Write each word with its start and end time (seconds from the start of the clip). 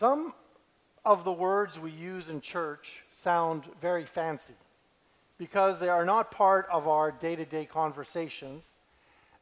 Some 0.00 0.32
of 1.04 1.24
the 1.24 1.32
words 1.32 1.78
we 1.78 1.90
use 1.90 2.30
in 2.30 2.40
church 2.40 3.02
sound 3.10 3.64
very 3.82 4.06
fancy 4.06 4.54
because 5.36 5.78
they 5.78 5.90
are 5.90 6.06
not 6.06 6.30
part 6.30 6.66
of 6.72 6.88
our 6.88 7.12
day 7.12 7.36
to 7.36 7.44
day 7.44 7.66
conversations, 7.66 8.76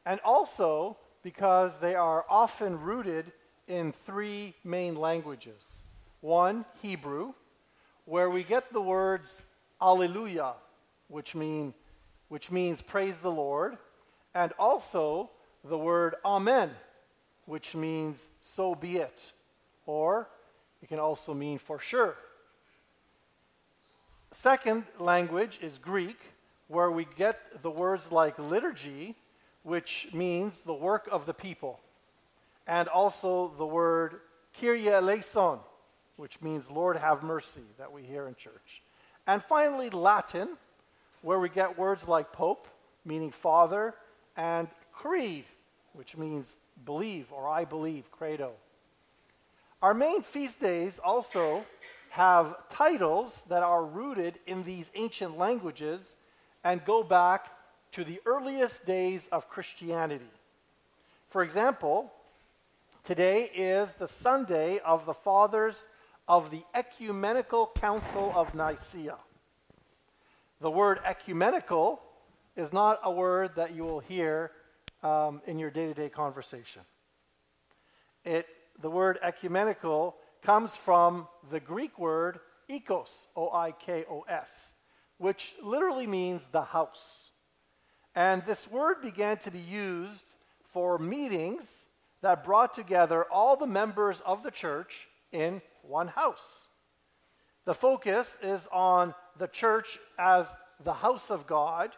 and 0.05 0.19
also 0.19 0.97
because 1.23 1.79
they 1.79 1.95
are 1.95 2.25
often 2.29 2.77
rooted 2.81 3.31
in 3.69 3.93
three 3.93 4.53
main 4.65 4.95
languages. 4.95 5.81
One, 6.19 6.65
Hebrew, 6.81 7.35
where 8.03 8.29
we 8.29 8.43
get 8.43 8.73
the 8.73 8.81
words 8.81 9.45
Alleluia, 9.81 10.55
which, 11.07 11.35
mean, 11.35 11.73
which 12.27 12.51
means 12.51 12.81
praise 12.81 13.21
the 13.21 13.31
Lord, 13.31 13.77
and 14.35 14.51
also 14.59 15.29
the 15.63 15.77
word 15.77 16.15
Amen, 16.25 16.71
which 17.45 17.77
means 17.77 18.31
so 18.41 18.75
be 18.75 18.97
it, 18.97 19.31
or 19.85 20.27
it 20.81 20.89
can 20.89 20.99
also 20.99 21.33
mean 21.33 21.57
for 21.57 21.79
sure. 21.79 22.15
Second 24.31 24.83
language 24.99 25.59
is 25.61 25.77
Greek, 25.77 26.19
where 26.67 26.91
we 26.91 27.05
get 27.17 27.63
the 27.63 27.71
words 27.71 28.11
like 28.11 28.37
liturgy, 28.37 29.15
which 29.63 30.07
means 30.13 30.61
the 30.61 30.73
work 30.73 31.09
of 31.11 31.25
the 31.25 31.33
people, 31.33 31.79
and 32.67 32.87
also 32.87 33.51
the 33.57 33.65
word 33.65 34.21
Kyrie 34.59 34.87
eleison, 34.87 35.59
which 36.15 36.41
means 36.41 36.69
Lord 36.69 36.97
have 36.97 37.23
mercy, 37.23 37.63
that 37.77 37.91
we 37.91 38.03
hear 38.03 38.27
in 38.27 38.35
church. 38.35 38.83
And 39.25 39.43
finally, 39.43 39.89
Latin, 39.89 40.49
where 41.21 41.39
we 41.39 41.49
get 41.49 41.77
words 41.77 42.07
like 42.07 42.31
Pope, 42.31 42.67
meaning 43.03 43.31
Father, 43.31 43.95
and 44.37 44.67
Creed, 44.91 45.45
which 45.93 46.15
means 46.17 46.55
believe 46.85 47.31
or 47.31 47.47
I 47.47 47.65
believe, 47.65 48.11
credo. 48.11 48.51
Our 49.81 49.93
main 49.93 50.23
feast 50.23 50.59
days 50.59 50.99
also 50.99 51.63
have 52.09 52.67
titles 52.69 53.45
that 53.45 53.63
are 53.63 53.85
rooted 53.85 54.37
in 54.45 54.63
these 54.63 54.91
ancient 54.93 55.37
languages 55.37 56.17
and 56.65 56.83
go 56.83 57.01
back 57.01 57.47
to 57.93 58.03
the 58.03 58.19
earliest 58.25 58.85
days 58.85 59.29
of 59.31 59.47
Christianity. 59.47 60.31
For 61.29 61.43
example, 61.43 62.11
today 63.05 63.49
is 63.55 63.93
the 63.93 64.07
Sunday 64.07 64.79
of 64.79 65.05
the 65.05 65.13
Fathers 65.13 65.87
of 66.27 66.51
the 66.51 66.63
Ecumenical 66.75 67.71
Council 67.79 68.33
of 68.35 68.53
Nicaea. 68.53 69.15
The 70.59 70.71
word 70.71 70.99
ecumenical 71.05 72.01
is 72.57 72.73
not 72.73 72.99
a 73.03 73.11
word 73.11 73.51
that 73.55 73.73
you 73.73 73.85
will 73.85 74.01
hear 74.01 74.51
um, 75.03 75.41
in 75.47 75.57
your 75.57 75.71
day 75.71 75.87
to 75.87 75.93
day 75.93 76.09
conversation. 76.09 76.81
It 78.25 78.45
the 78.81 78.89
word 78.89 79.19
ecumenical 79.21 80.15
comes 80.41 80.75
from 80.75 81.27
the 81.51 81.59
Greek 81.59 81.99
word 81.99 82.39
oikos, 82.69 83.27
O 83.35 83.51
I 83.51 83.71
K 83.71 84.05
O 84.09 84.21
S, 84.27 84.75
which 85.17 85.53
literally 85.61 86.07
means 86.07 86.43
the 86.51 86.61
house. 86.61 87.31
And 88.15 88.43
this 88.45 88.69
word 88.69 89.01
began 89.01 89.37
to 89.39 89.51
be 89.51 89.59
used 89.59 90.25
for 90.71 90.97
meetings 90.97 91.89
that 92.21 92.43
brought 92.43 92.73
together 92.73 93.25
all 93.25 93.55
the 93.55 93.67
members 93.67 94.21
of 94.21 94.43
the 94.43 94.51
church 94.51 95.07
in 95.31 95.61
one 95.83 96.07
house. 96.07 96.67
The 97.65 97.73
focus 97.73 98.37
is 98.41 98.67
on 98.71 99.13
the 99.37 99.47
church 99.47 99.99
as 100.17 100.53
the 100.83 100.93
house 100.93 101.29
of 101.29 101.47
God, 101.47 101.91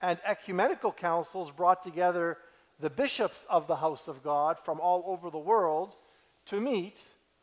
and 0.00 0.18
ecumenical 0.26 0.92
councils 0.92 1.50
brought 1.50 1.82
together 1.82 2.38
the 2.80 2.90
bishops 2.90 3.46
of 3.50 3.66
the 3.66 3.76
house 3.76 4.08
of 4.08 4.22
God 4.22 4.58
from 4.58 4.80
all 4.80 5.04
over 5.06 5.30
the 5.30 5.38
world 5.38 5.92
to 6.46 6.60
meet 6.60 6.98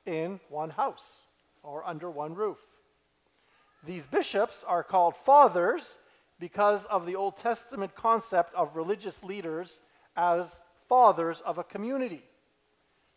in 0.06 0.40
one 0.50 0.72
house 0.72 1.24
or 1.64 1.86
under 1.88 2.10
one 2.10 2.34
roof. 2.34 2.60
These 3.86 4.08
bishops 4.08 4.64
are 4.64 4.84
called 4.84 5.16
fathers 5.16 6.00
because 6.40 6.86
of 6.86 7.06
the 7.06 7.16
Old 7.16 7.38
Testament 7.38 7.96
concept 7.96 8.54
of 8.56 8.76
religious 8.76 9.24
leaders 9.24 9.82
as 10.16 10.62
fathers 10.88 11.42
of 11.42 11.58
a 11.58 11.64
community. 11.64 12.24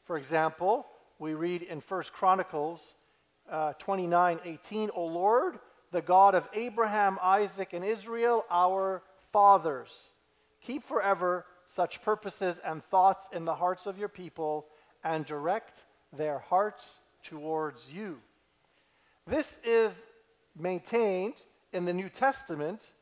For 0.04 0.16
example, 0.16 0.86
we 1.18 1.34
read 1.34 1.62
in 1.62 1.80
1 1.80 2.02
Chronicles 2.12 2.96
uh, 3.50 3.72
29 3.74 4.40
18, 4.44 4.90
O 4.94 5.04
Lord, 5.04 5.58
the 5.90 6.02
God 6.02 6.34
of 6.34 6.48
Abraham, 6.54 7.18
Isaac, 7.22 7.72
and 7.72 7.84
Israel, 7.84 8.44
our 8.50 9.02
fathers, 9.32 10.14
keep 10.60 10.84
forever 10.84 11.44
such 11.66 12.02
purposes 12.02 12.60
and 12.64 12.82
thoughts 12.82 13.28
in 13.32 13.44
the 13.44 13.54
hearts 13.54 13.86
of 13.86 13.98
your 13.98 14.08
people 14.08 14.66
and 15.04 15.24
direct 15.24 15.84
their 16.12 16.38
hearts 16.38 17.00
towards 17.22 17.92
you. 17.92 18.18
This 19.26 19.58
is 19.64 20.06
maintained 20.56 21.34
in 21.72 21.84
the 21.84 21.92
New 21.92 22.08
Testament, 22.08 22.92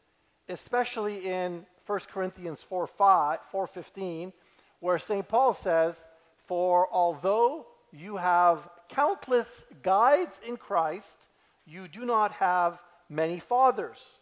especially 0.49 1.27
in 1.27 1.67
1 1.87 1.99
Corinthians 2.13 2.63
4, 2.63 2.87
5, 2.87 3.39
4.15, 3.53 4.33
where 4.81 4.99
St. 4.99 5.27
Paul 5.27 5.53
says, 5.53 6.05
For 6.47 6.89
although 6.93 7.67
you 7.93 8.17
have 8.17 8.69
countless 8.89 9.73
guides 9.83 10.41
in 10.47 10.57
Christ, 10.57 11.29
you 11.67 11.89
do 11.89 12.05
not 12.05 12.33
have 12.33 12.81
many 13.09 13.41
fathers. 13.41 14.19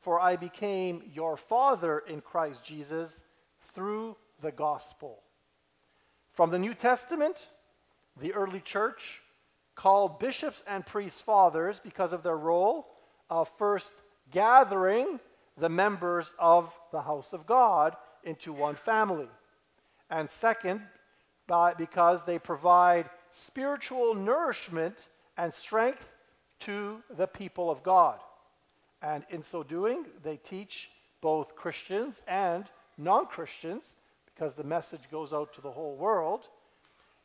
For 0.00 0.20
I 0.20 0.36
became 0.36 1.02
your 1.12 1.36
father 1.36 1.98
in 1.98 2.20
Christ 2.20 2.64
Jesus 2.64 3.24
through 3.74 4.16
the 4.40 4.52
gospel. 4.52 5.22
From 6.36 6.50
the 6.50 6.58
New 6.58 6.74
Testament, 6.74 7.48
the 8.20 8.34
early 8.34 8.60
church 8.60 9.22
called 9.74 10.18
bishops 10.18 10.62
and 10.68 10.84
priests 10.84 11.18
fathers 11.18 11.80
because 11.82 12.12
of 12.12 12.22
their 12.22 12.36
role 12.36 12.86
of 13.30 13.50
first 13.56 13.94
gathering 14.30 15.18
the 15.56 15.70
members 15.70 16.34
of 16.38 16.78
the 16.92 17.00
house 17.00 17.32
of 17.32 17.46
God 17.46 17.96
into 18.22 18.52
one 18.52 18.74
family. 18.74 19.28
And 20.10 20.28
second, 20.28 20.82
by, 21.46 21.72
because 21.72 22.26
they 22.26 22.38
provide 22.38 23.08
spiritual 23.32 24.14
nourishment 24.14 25.08
and 25.38 25.50
strength 25.50 26.14
to 26.60 27.02
the 27.16 27.26
people 27.26 27.70
of 27.70 27.82
God. 27.82 28.20
And 29.00 29.24
in 29.30 29.42
so 29.42 29.62
doing, 29.62 30.04
they 30.22 30.36
teach 30.36 30.90
both 31.22 31.56
Christians 31.56 32.20
and 32.28 32.66
non 32.98 33.24
Christians 33.24 33.96
because 34.36 34.54
the 34.54 34.64
message 34.64 35.10
goes 35.10 35.32
out 35.32 35.52
to 35.54 35.62
the 35.62 35.70
whole 35.70 35.96
world. 35.96 36.48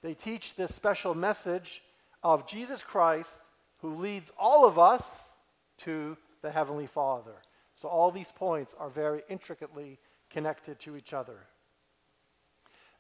They 0.02 0.14
teach 0.14 0.56
this 0.56 0.74
special 0.74 1.14
message 1.14 1.84
of 2.24 2.48
Jesus 2.48 2.82
Christ 2.84 3.42
who 3.82 3.96
leads 3.96 4.32
all 4.40 4.66
of 4.66 4.80
us 4.80 5.34
to 5.80 6.18
the 6.42 6.52
Heavenly 6.52 6.88
Father. 6.88 7.34
So, 7.76 7.90
all 7.90 8.12
these 8.12 8.32
points 8.32 8.76
are 8.80 8.90
very 8.90 9.24
intricately 9.30 10.00
connected 10.30 10.80
to 10.82 10.96
each 10.96 11.14
other. 11.14 11.48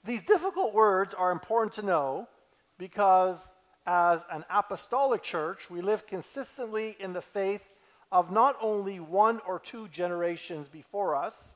These 0.03 0.23
difficult 0.23 0.73
words 0.73 1.13
are 1.13 1.31
important 1.31 1.73
to 1.73 1.85
know 1.85 2.27
because, 2.77 3.55
as 3.85 4.25
an 4.31 4.43
apostolic 4.49 5.21
church, 5.21 5.69
we 5.69 5.81
live 5.81 6.05
consistently 6.05 6.97
in 6.99 7.13
the 7.13 7.21
faith 7.21 7.69
of 8.11 8.31
not 8.31 8.57
only 8.61 8.99
one 8.99 9.39
or 9.47 9.59
two 9.59 9.87
generations 9.87 10.67
before 10.67 11.15
us, 11.15 11.53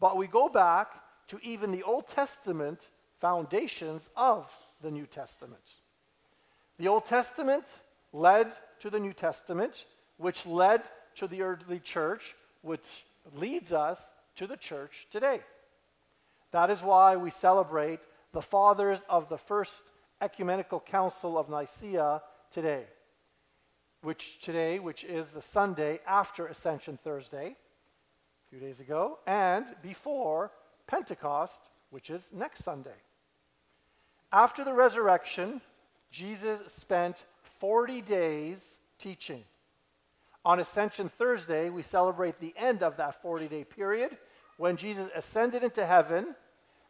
but 0.00 0.16
we 0.16 0.26
go 0.26 0.48
back 0.48 1.03
to 1.28 1.38
even 1.42 1.70
the 1.70 1.82
Old 1.82 2.08
Testament 2.08 2.90
foundations 3.18 4.10
of 4.16 4.54
the 4.82 4.90
New 4.90 5.06
Testament. 5.06 5.62
The 6.78 6.88
Old 6.88 7.06
Testament 7.06 7.64
led 8.12 8.52
to 8.80 8.90
the 8.90 9.00
New 9.00 9.12
Testament, 9.12 9.86
which 10.18 10.46
led 10.46 10.82
to 11.16 11.26
the 11.26 11.42
early 11.42 11.80
church, 11.80 12.34
which 12.62 13.04
leads 13.34 13.72
us 13.72 14.12
to 14.36 14.46
the 14.46 14.56
church 14.56 15.06
today. 15.10 15.40
That 16.50 16.70
is 16.70 16.82
why 16.82 17.16
we 17.16 17.30
celebrate 17.30 18.00
the 18.32 18.42
fathers 18.42 19.04
of 19.08 19.28
the 19.28 19.38
first 19.38 19.82
ecumenical 20.20 20.80
council 20.80 21.38
of 21.38 21.48
Nicaea 21.48 22.22
today, 22.50 22.84
which 24.02 24.40
today, 24.40 24.78
which 24.78 25.04
is 25.04 25.30
the 25.30 25.42
Sunday 25.42 26.00
after 26.06 26.46
Ascension 26.46 26.96
Thursday, 26.96 27.56
a 28.46 28.50
few 28.50 28.60
days 28.60 28.80
ago, 28.80 29.18
and 29.26 29.64
before 29.82 30.52
Pentecost, 30.86 31.70
which 31.90 32.10
is 32.10 32.30
next 32.32 32.64
Sunday. 32.64 32.96
After 34.32 34.64
the 34.64 34.72
resurrection, 34.72 35.60
Jesus 36.10 36.60
spent 36.72 37.24
40 37.60 38.00
days 38.02 38.78
teaching. 38.98 39.44
On 40.44 40.60
Ascension 40.60 41.08
Thursday, 41.08 41.70
we 41.70 41.82
celebrate 41.82 42.38
the 42.38 42.54
end 42.56 42.82
of 42.82 42.96
that 42.98 43.22
40 43.22 43.48
day 43.48 43.64
period 43.64 44.16
when 44.56 44.76
Jesus 44.76 45.08
ascended 45.14 45.62
into 45.62 45.86
heaven. 45.86 46.34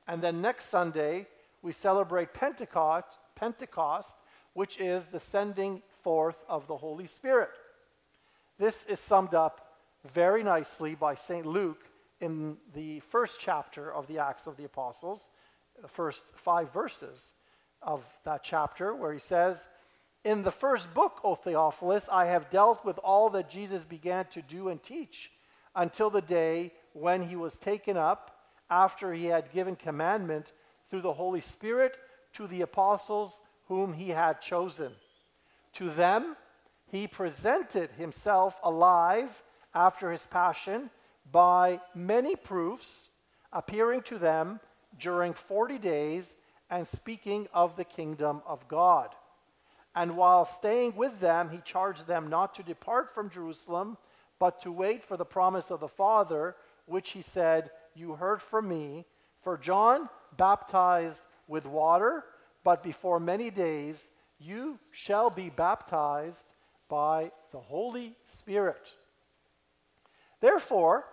And 0.09 0.21
then 0.21 0.41
next 0.41 0.67
Sunday, 0.67 1.27
we 1.63 1.73
celebrate 1.73 2.35
Pentecost, 2.35 3.19
Pentecost, 3.37 4.17
which 4.55 4.79
is 4.81 5.07
the 5.07 5.21
sending 5.21 5.83
forth 6.03 6.45
of 6.49 6.67
the 6.67 6.77
Holy 6.77 7.07
Spirit. 7.07 7.51
This 8.59 8.87
is 8.87 9.01
summed 9.01 9.35
up 9.35 9.79
very 10.05 10.43
nicely 10.43 10.95
by 10.95 11.15
St. 11.15 11.47
Luke 11.47 11.85
in 12.21 12.57
the 12.75 13.01
first 13.01 13.41
chapter 13.41 13.93
of 13.93 14.07
the 14.07 14.19
Acts 14.19 14.47
of 14.47 14.57
the 14.57 14.65
Apostles, 14.65 15.31
the 15.81 15.89
first 15.89 16.25
five 16.37 16.73
verses 16.73 17.35
of 17.83 18.05
that 18.25 18.43
chapter, 18.43 18.95
where 18.95 19.13
he 19.13 19.19
says, 19.19 19.69
In 20.25 20.43
the 20.43 20.51
first 20.51 20.95
book, 20.95 21.21
O 21.25 21.35
Theophilus, 21.35 22.09
I 22.11 22.27
have 22.27 22.51
dealt 22.51 22.85
with 22.85 22.99
all 22.99 23.31
that 23.31 23.51
Jesus 23.51 23.85
began 23.85 24.27
to 24.27 24.43
do 24.43 24.69
and 24.69 24.83
teach 24.83 25.31
until 25.75 26.11
the 26.11 26.23
day 26.23 26.73
when 26.93 27.23
he 27.23 27.37
was 27.37 27.59
taken 27.59 27.97
up 27.97 28.39
after 28.71 29.13
he 29.13 29.27
had 29.27 29.53
given 29.53 29.77
commandment 29.77 30.53
through 30.89 31.03
the 31.03 31.13
Holy 31.13 31.41
Spirit 31.41 31.97
to 32.33 32.47
the 32.47 32.63
apostles 32.63 33.41
whom 33.69 33.93
he 33.93 34.11
had 34.11 34.41
chosen. 34.41 34.93
To 35.75 35.91
them, 35.91 36.37
he 36.87 37.07
presented 37.07 37.91
himself 37.93 38.61
alive 38.63 39.43
after 39.75 40.13
his 40.13 40.27
passion 40.27 40.91
by 41.31 41.81
many 41.95 42.37
proofs, 42.37 43.11
appearing 43.53 44.03
to 44.03 44.19
them 44.19 44.61
during 44.99 45.33
40 45.33 45.79
days 45.79 46.37
and 46.71 46.87
speaking 46.87 47.47
of 47.53 47.77
the 47.77 47.85
kingdom 47.85 48.43
of 48.47 48.67
God. 48.69 49.15
And 49.95 50.17
while 50.17 50.45
staying 50.45 50.97
with 50.97 51.21
them, 51.21 51.51
he 51.51 51.59
charged 51.65 52.07
them 52.07 52.29
not 52.29 52.55
to 52.57 52.63
depart 52.63 53.15
from 53.15 53.31
Jerusalem, 53.31 53.97
but 54.39 54.61
to 54.63 54.73
wait 54.73 55.05
for 55.05 55.17
the 55.17 55.25
promise 55.25 55.71
of 55.71 55.81
the 55.81 55.89
Father, 55.89 56.57
which 56.87 57.13
he 57.13 57.23
said, 57.23 57.71
You 57.95 58.15
heard 58.15 58.43
from 58.43 58.69
me. 58.69 59.07
For 59.41 59.57
John 59.57 60.09
baptized 60.37 61.25
with 61.47 61.67
water, 61.67 62.25
but 62.65 62.83
before 62.83 63.21
many 63.21 63.51
days 63.51 64.11
you 64.39 64.79
shall 64.91 65.31
be 65.31 65.51
baptized 65.51 66.47
by 66.89 67.31
the 67.53 67.61
Holy 67.61 68.15
Spirit. 68.25 68.95
Therefore, 70.41 71.05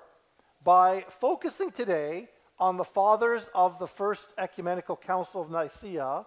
by 0.63 1.05
focusing 1.09 1.71
today 1.71 2.29
on 2.59 2.77
the 2.77 2.83
fathers 2.83 3.49
of 3.55 3.79
the 3.79 3.87
First 3.87 4.31
Ecumenical 4.37 4.95
Council 4.95 5.41
of 5.41 5.49
Nicaea, 5.49 6.25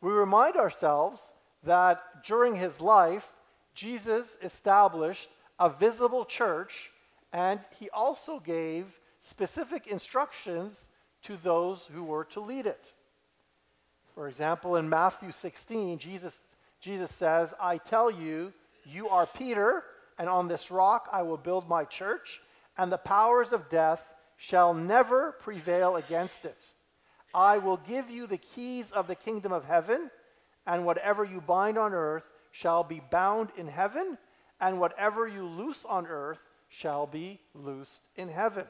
we 0.00 0.12
remind 0.12 0.56
ourselves 0.56 1.32
that 1.62 2.24
during 2.24 2.54
his 2.56 2.80
life, 2.80 3.34
Jesus 3.74 4.36
established 4.42 5.28
a 5.58 5.68
visible 5.68 6.24
church 6.24 6.90
and 7.32 7.60
he 7.78 7.90
also 7.90 8.38
gave 8.38 9.00
specific 9.20 9.86
instructions 9.86 10.88
to 11.22 11.36
those 11.42 11.86
who 11.86 12.04
were 12.04 12.24
to 12.24 12.40
lead 12.40 12.66
it. 12.66 12.92
For 14.14 14.28
example, 14.28 14.76
in 14.76 14.88
Matthew 14.88 15.32
16, 15.32 15.98
Jesus, 15.98 16.42
Jesus 16.80 17.10
says, 17.10 17.52
I 17.60 17.78
tell 17.78 18.10
you, 18.10 18.52
you 18.84 19.08
are 19.08 19.26
Peter, 19.26 19.82
and 20.18 20.28
on 20.28 20.46
this 20.46 20.70
rock 20.70 21.08
I 21.12 21.22
will 21.22 21.36
build 21.36 21.68
my 21.68 21.84
church, 21.84 22.40
and 22.76 22.90
the 22.90 22.98
powers 22.98 23.52
of 23.52 23.68
death 23.68 24.14
shall 24.36 24.74
never 24.74 25.32
prevail 25.32 25.96
against 25.96 26.44
it. 26.44 26.58
I 27.34 27.58
will 27.58 27.76
give 27.76 28.10
you 28.10 28.26
the 28.26 28.38
keys 28.38 28.90
of 28.92 29.06
the 29.06 29.14
kingdom 29.14 29.52
of 29.52 29.64
heaven 29.64 30.10
and 30.66 30.86
whatever 30.86 31.24
you 31.24 31.40
bind 31.40 31.78
on 31.78 31.92
earth 31.92 32.28
shall 32.50 32.84
be 32.84 33.02
bound 33.10 33.50
in 33.56 33.66
heaven, 33.66 34.16
and 34.60 34.80
whatever 34.80 35.26
you 35.26 35.44
loose 35.44 35.84
on 35.84 36.06
earth 36.06 36.38
shall 36.68 37.06
be 37.06 37.40
loosed 37.52 38.02
in 38.16 38.28
heaven. 38.28 38.64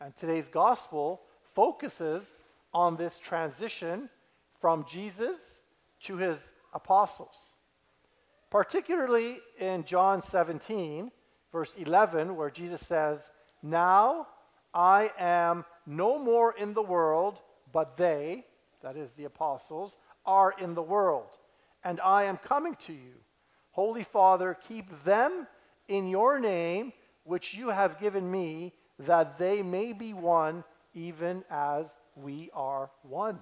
And 0.00 0.14
today's 0.14 0.48
gospel 0.48 1.22
focuses 1.54 2.42
on 2.72 2.96
this 2.96 3.18
transition 3.18 4.08
from 4.60 4.84
Jesus 4.86 5.62
to 6.02 6.16
his 6.16 6.54
apostles. 6.72 7.52
Particularly 8.50 9.38
in 9.58 9.84
John 9.84 10.22
17, 10.22 11.10
verse 11.52 11.76
11, 11.76 12.36
where 12.36 12.50
Jesus 12.50 12.80
says, 12.80 13.30
Now 13.62 14.28
I 14.72 15.10
am 15.18 15.64
no 15.86 16.18
more 16.18 16.54
in 16.56 16.74
the 16.74 16.82
world, 16.82 17.40
but 17.72 17.96
they, 17.96 18.44
that 18.82 18.96
is 18.96 19.12
the 19.12 19.24
apostles, 19.24 19.98
are 20.24 20.54
in 20.58 20.74
the 20.74 20.82
world, 20.82 21.38
and 21.82 22.00
I 22.00 22.24
am 22.24 22.36
coming 22.36 22.74
to 22.80 22.92
you. 22.92 23.14
Holy 23.72 24.04
Father, 24.04 24.56
keep 24.68 25.04
them 25.04 25.46
in 25.88 26.08
your 26.08 26.38
name, 26.38 26.92
which 27.24 27.54
you 27.54 27.68
have 27.68 28.00
given 28.00 28.30
me, 28.30 28.72
that 28.98 29.38
they 29.38 29.62
may 29.62 29.92
be 29.92 30.12
one, 30.12 30.64
even 30.94 31.44
as 31.50 31.96
we 32.16 32.50
are 32.52 32.90
one. 33.02 33.38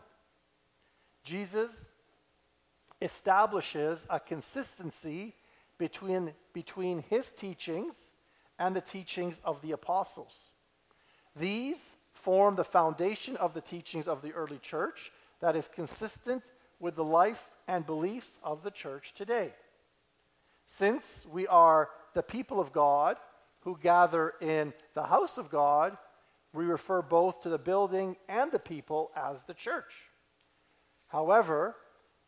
Jesus 1.24 1.88
establishes 3.00 4.06
a 4.10 4.18
consistency 4.18 5.34
between, 5.78 6.32
between 6.52 7.04
his 7.08 7.30
teachings 7.30 8.14
and 8.58 8.74
the 8.74 8.80
teachings 8.80 9.40
of 9.44 9.62
the 9.62 9.72
apostles. 9.72 10.50
These 11.36 11.96
form 12.12 12.56
the 12.56 12.64
foundation 12.64 13.36
of 13.36 13.54
the 13.54 13.60
teachings 13.60 14.08
of 14.08 14.22
the 14.22 14.32
early 14.32 14.58
church 14.58 15.12
that 15.40 15.54
is 15.54 15.68
consistent 15.68 16.42
with 16.80 16.96
the 16.96 17.04
life 17.04 17.50
and 17.66 17.86
beliefs 17.86 18.38
of 18.42 18.62
the 18.62 18.70
church 18.70 19.14
today. 19.14 19.52
Since 20.64 21.26
we 21.30 21.46
are 21.46 21.88
the 22.14 22.22
people 22.22 22.60
of 22.60 22.72
God 22.72 23.16
who 23.60 23.78
gather 23.80 24.34
in 24.40 24.72
the 24.94 25.04
house 25.04 25.38
of 25.38 25.50
God, 25.50 25.96
we 26.52 26.64
refer 26.64 27.02
both 27.02 27.42
to 27.42 27.48
the 27.48 27.58
building 27.58 28.16
and 28.28 28.50
the 28.50 28.58
people 28.58 29.10
as 29.14 29.44
the 29.44 29.54
church. 29.54 30.10
However, 31.08 31.76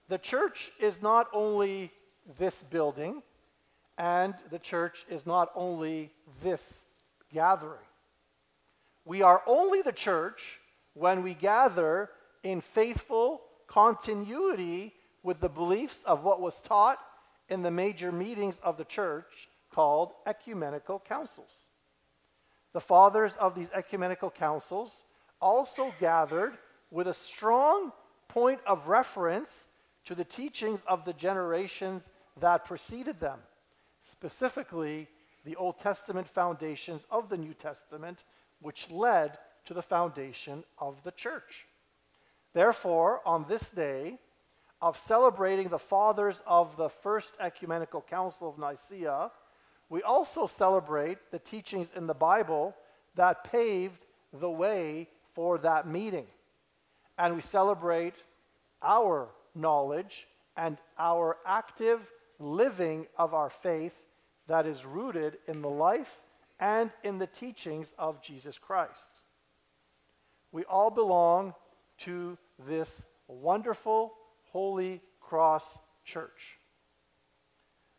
the 0.09 0.19
church 0.19 0.71
is 0.81 1.03
not 1.03 1.29
only 1.33 1.93
this 2.39 2.63
building, 2.63 3.23
and 4.01 4.33
the 4.51 4.59
church 4.59 5.05
is 5.11 5.27
not 5.27 5.53
only 5.55 6.11
this 6.43 6.87
gathering. 7.35 7.87
We 9.05 9.21
are 9.21 9.43
only 9.47 9.83
the 9.83 9.93
church 9.93 10.59
when 10.95 11.23
we 11.23 11.35
gather 11.35 12.09
in 12.43 12.63
faithful 12.63 13.43
continuity 13.67 14.95
with 15.23 15.41
the 15.41 15.51
beliefs 15.51 16.03
of 16.05 16.25
what 16.25 16.41
was 16.41 16.61
taught 16.61 16.99
in 17.51 17.61
the 17.61 17.71
major 17.71 18.11
meetings 18.11 18.59
of 18.65 18.79
the 18.79 18.87
church 18.87 19.51
called 19.71 20.13
ecumenical 20.27 20.99
councils. 20.99 21.69
The 22.73 22.81
fathers 22.81 23.37
of 23.37 23.55
these 23.55 23.71
ecumenical 23.75 24.31
councils 24.31 25.05
also 25.43 25.93
gathered 26.01 26.57
with 26.91 27.07
a 27.07 27.13
strong 27.13 27.93
point 28.29 28.61
of 28.67 28.89
reference 28.89 29.69
to 30.07 30.15
the 30.15 30.25
teachings 30.25 30.85
of 30.89 31.05
the 31.05 31.13
generations 31.13 32.11
that 32.39 32.65
preceded 32.65 33.21
them, 33.21 33.41
specifically 34.01 35.09
the 35.45 35.57
Old 35.57 35.79
Testament 35.79 36.29
foundations 36.29 37.07
of 37.11 37.29
the 37.29 37.37
New 37.37 37.55
Testament, 37.55 38.25
which 38.61 38.91
led 38.91 39.39
to 39.65 39.75
the 39.75 39.83
foundation 39.83 40.65
of 40.79 41.03
the 41.03 41.13
church. 41.13 41.67
Therefore, 42.53 43.21
on 43.25 43.47
this 43.49 43.71
day 43.71 44.19
of 44.83 44.97
celebrating 44.97 45.69
the 45.69 45.79
fathers 45.79 46.43
of 46.47 46.77
the 46.77 46.89
First 46.89 47.35
Ecumenical 47.39 48.01
Council 48.01 48.49
of 48.49 48.59
Nicaea, 48.59 49.31
we 49.89 50.03
also 50.03 50.47
celebrate 50.47 51.19
the 51.31 51.39
teachings 51.39 51.93
in 51.95 52.07
the 52.07 52.15
Bible 52.15 52.75
that 53.17 53.45
paved 53.45 54.05
the 54.33 54.51
way 54.51 55.09
for 55.35 55.59
that 55.59 55.87
meeting. 55.87 56.27
And 57.19 57.35
we 57.35 57.41
celebrate 57.41 58.15
our 58.83 59.29
knowledge 59.55 60.27
and 60.57 60.79
our 60.99 61.37
active 61.45 62.11
living 62.41 63.07
of 63.17 63.35
our 63.35 63.51
faith 63.51 63.95
that 64.49 64.67
is 64.67 64.85
rooted 64.85 65.39
in 65.47 65.63
the 65.63 65.69
life 65.69 66.23
and 66.59 66.91
in 67.05 67.19
the 67.19 67.27
teachings 67.27 67.95
of 67.99 68.21
Jesus 68.21 68.59
Christ. 68.59 69.11
We 70.51 70.65
all 70.65 70.91
belong 70.91 71.55
to 71.99 72.37
this 72.67 73.07
wonderful 73.29 74.15
Holy 74.51 75.01
Cross 75.21 75.81
Church. 76.05 76.59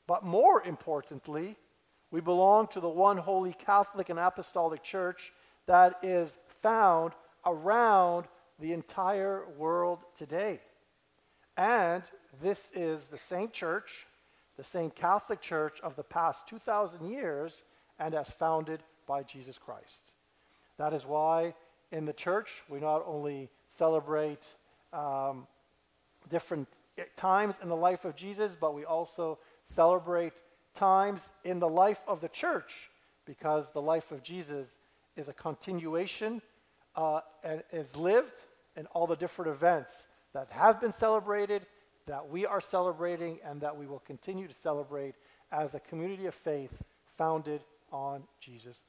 But 0.07 0.25
more 0.25 0.62
importantly, 0.63 1.55
we 2.12 2.19
belong 2.19 2.67
to 2.67 2.81
the 2.81 2.89
one 2.89 3.17
holy 3.17 3.53
Catholic 3.53 4.10
and 4.10 4.19
Apostolic 4.19 4.83
Church 4.83 5.31
that 5.67 6.00
is 6.03 6.38
found 6.62 7.13
around 7.45 8.25
the 8.60 8.74
entire 8.74 9.45
world 9.57 10.00
today. 10.15 10.60
And 11.55 12.03
this 12.41 12.69
is 12.74 13.05
the 13.05 13.17
same 13.17 13.50
church, 13.50 14.05
the 14.58 14.63
same 14.63 14.91
Catholic 14.91 15.41
Church 15.41 15.79
of 15.81 15.96
the 15.96 16.03
past 16.03 16.48
2,000 16.48 17.05
years, 17.08 17.63
and 18.00 18.13
as 18.13 18.31
founded 18.31 18.81
by 19.08 19.24
Jesus 19.24 19.58
Christ. 19.58 20.13
That 20.77 20.93
is 20.93 21.05
why 21.05 21.53
in 21.91 22.05
the 22.05 22.13
church 22.13 22.63
we 22.70 22.79
not 22.79 23.03
only 23.05 23.50
celebrate 23.67 24.55
um, 24.93 25.48
different 26.29 26.67
times 27.15 27.60
in 27.62 27.70
the 27.70 27.75
life 27.75 28.05
of 28.05 28.15
Jesus, 28.15 28.58
but 28.60 28.74
we 28.74 28.86
also 28.86 29.39
celebrate 29.63 30.34
times 30.74 31.29
in 31.43 31.60
the 31.60 31.67
life 31.67 32.01
of 32.08 32.22
the 32.22 32.29
church 32.29 32.89
because 33.25 33.72
the 33.72 33.81
life 33.81 34.12
of 34.12 34.24
Jesus 34.24 34.79
is 35.15 35.27
a 35.27 35.34
continuation 35.34 36.41
uh, 36.96 37.22
and 37.43 37.63
is 37.72 37.96
lived 37.96 38.46
in 38.75 38.86
all 38.88 39.08
the 39.08 39.15
different 39.15 39.51
events 39.51 40.08
that 40.34 40.50
have 40.51 40.79
been 40.79 40.91
celebrated, 40.91 41.65
that 42.08 42.29
we 42.29 42.46
are 42.46 42.62
celebrating, 42.62 43.39
and 43.46 43.62
that 43.62 43.75
we 43.75 43.86
will 43.86 44.00
continue 44.00 44.48
to 44.48 44.53
celebrate 44.53 45.15
as 45.51 45.75
a 45.75 45.79
community 45.79 46.25
of 46.25 46.34
faith 46.34 46.81
founded 47.17 47.62
on 47.91 48.24
Jesus. 48.39 48.81